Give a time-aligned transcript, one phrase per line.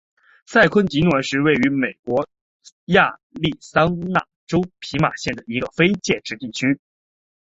[0.47, 2.27] 塞昆迪诺是位于美国
[2.85, 6.79] 亚利桑那州皮马县的一个非建制地区。